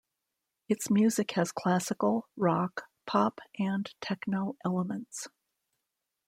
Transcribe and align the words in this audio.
Its 0.67 0.89
music 0.89 1.29
has 1.33 1.51
classical, 1.51 2.27
rock, 2.35 2.85
pop, 3.05 3.39
and 3.59 3.93
techno 4.01 4.55
elements. 4.65 5.27